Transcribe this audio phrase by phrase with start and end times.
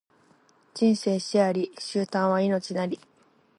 [0.73, 2.99] 人生死あり、終端は命なり